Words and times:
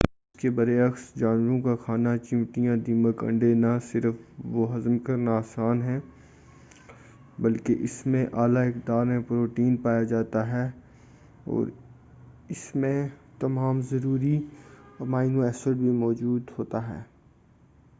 اس 0.03 0.41
کے 0.41 0.49
برعکس، 0.49 1.01
جانوروں 1.15 1.59
کا 1.61 1.75
کھانا 1.75 2.17
چیونٹیاں، 2.17 2.75
دیمک، 2.85 3.23
انڈے 3.23 3.53
نہ 3.53 3.73
صرف 3.91 4.15
وہ 4.53 4.63
ہضم 4.75 4.97
کرنا 4.99 5.31
آسان 5.37 5.81
ہے، 5.81 5.97
بلکہ 7.39 7.75
اسمیں 7.79 8.25
اعلی 8.25 8.67
مقدار 8.67 9.05
میں 9.05 9.19
پروٹین 9.27 9.75
پایا 9.77 10.03
جاتا 10.03 10.47
ہے، 10.47 10.65
اوراسمیں 11.45 13.07
تمام 13.39 13.81
ضروری 13.91 14.37
امینو 14.99 15.41
ایسڈ 15.41 15.77
بھی 15.77 15.91
موجود 15.99 16.51
ہوتا 16.59 16.87
ہے۔ 16.87 17.01